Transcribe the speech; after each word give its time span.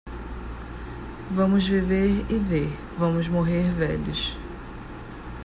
Vamos 1.29 1.67
viver 1.67 2.25
e 2.33 2.39
ver, 2.39 2.75
vamos 2.97 3.27
morrer 3.27 3.71
velhos. 3.71 4.35